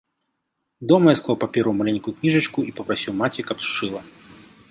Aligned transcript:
Дома 0.91 1.07
я 1.13 1.19
склаў 1.19 1.37
паперу 1.43 1.69
ў 1.73 1.83
маленькую 1.83 2.13
кніжачку 2.21 2.59
і 2.69 2.75
папрасіў 2.79 3.13
маці, 3.21 3.45
каб 3.51 3.57
сшыла. 3.69 4.01